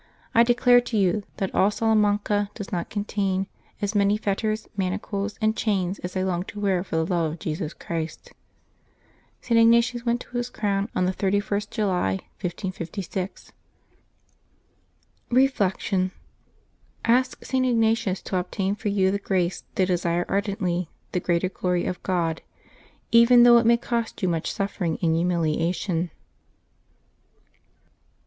I 0.33 0.41
declare 0.41 0.81
to 0.81 0.97
you 0.97 1.21
that 1.37 1.53
all 1.53 1.69
Salamanca 1.69 2.49
does 2.55 2.71
not 2.71 2.89
contain 2.89 3.45
as 3.83 3.93
many 3.93 4.17
fetters, 4.17 4.67
manacles, 4.75 5.37
and 5.41 5.55
chains 5.55 5.99
as 5.99 6.17
I 6.17 6.23
long 6.23 6.41
to 6.45 6.59
wear 6.59 6.83
for 6.83 6.95
the 6.95 7.05
love 7.05 7.31
of 7.33 7.37
Jesus 7.37 7.71
Christ." 7.75 8.31
St. 9.41 9.59
Ignatius 9.59 10.03
went 10.03 10.19
to 10.21 10.37
his 10.37 10.49
crown 10.49 10.89
on 10.95 11.05
the 11.05 11.13
31st 11.13 11.69
July, 11.69 12.11
1556. 12.41 13.51
Reflection.— 15.29 16.11
Ask 17.05 17.45
St. 17.45 17.63
Ignatius 17.63 18.23
to 18.23 18.39
obtain 18.39 18.73
for 18.73 18.89
you 18.89 19.11
the 19.11 19.19
grace 19.19 19.65
to 19.75 19.85
desire 19.85 20.25
ardently 20.27 20.89
the 21.11 21.19
greater 21.19 21.49
glory 21.49 21.85
of 21.85 22.01
God, 22.01 22.41
even 23.11 23.43
though 23.43 23.59
it 23.59 23.67
may 23.67 23.77
cost 23.77 24.23
you 24.23 24.27
much 24.29 24.51
suffering 24.51 24.97
and 25.03 25.15
humiliation. 25.15 26.09